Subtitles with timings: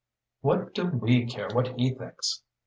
[0.41, 2.41] "What do we care what he thinks?